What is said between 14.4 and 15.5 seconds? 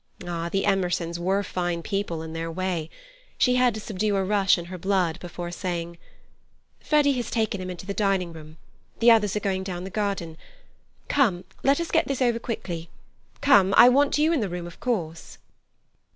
room, of course."